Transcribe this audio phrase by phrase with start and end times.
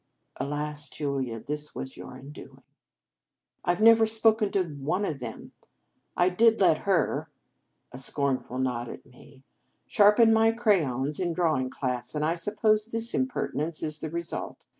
[0.37, 0.89] (Alas!
[0.89, 2.63] Julia, this was your undoing.)"
[3.63, 5.51] I Ve never spoken to one of them.
[6.17, 7.29] I did let her"
[7.91, 9.43] (a scorn ful nod at me)
[9.85, 14.65] "sharpen my crayons in drawing class, and I suppose this impertinence is the result.